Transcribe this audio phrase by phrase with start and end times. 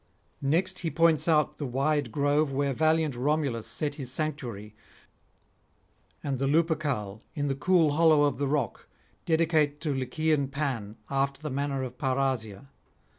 [0.41, 4.73] Next he points out the wide grove where valiant Romulus set his sanctuary,
[6.23, 8.87] and the Lupercal in the cool hollow of the rock,
[9.27, 12.69] dedicate to Lycean Pan after the manner of Parrhasia.